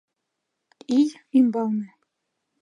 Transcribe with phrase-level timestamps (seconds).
[0.99, 1.89] Ий ӱмбалне...